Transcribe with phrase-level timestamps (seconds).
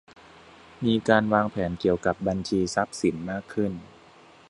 [0.85, 3.71] มีการวางแผนเกี่ยวกับบัญชีทรัพย์สินมากขึ้น